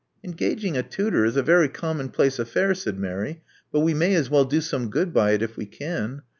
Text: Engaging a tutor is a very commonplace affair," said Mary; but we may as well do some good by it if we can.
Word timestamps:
Engaging 0.23 0.75
a 0.75 0.81
tutor 0.81 1.25
is 1.25 1.37
a 1.37 1.43
very 1.43 1.69
commonplace 1.69 2.39
affair," 2.39 2.73
said 2.73 2.97
Mary; 2.97 3.43
but 3.71 3.81
we 3.81 3.93
may 3.93 4.15
as 4.15 4.31
well 4.31 4.45
do 4.45 4.59
some 4.59 4.89
good 4.89 5.13
by 5.13 5.33
it 5.33 5.43
if 5.43 5.57
we 5.57 5.67
can. 5.67 6.23